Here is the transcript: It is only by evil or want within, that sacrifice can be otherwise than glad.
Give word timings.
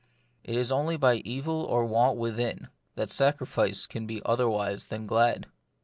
It 0.43 0.55
is 0.55 0.71
only 0.71 0.97
by 0.97 1.17
evil 1.17 1.63
or 1.63 1.85
want 1.85 2.17
within, 2.17 2.69
that 2.95 3.11
sacrifice 3.11 3.85
can 3.85 4.07
be 4.07 4.19
otherwise 4.25 4.87
than 4.87 5.05
glad. 5.05 5.45